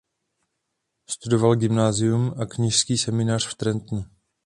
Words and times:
Studoval 1.09 1.55
gymnázium 1.55 2.33
a 2.41 2.45
kněžský 2.45 2.97
seminář 2.97 3.47
v 3.47 3.55
Trentu. 3.55 4.05